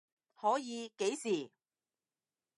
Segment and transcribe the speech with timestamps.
[0.33, 1.51] 可以，幾時？